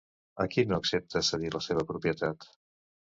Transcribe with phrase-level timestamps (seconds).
[0.43, 2.49] A qui no accepta cedir la seva propietat?